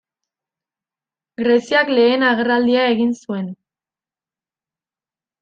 [1.41, 3.53] Greziak lehen agerraldia egin zuen.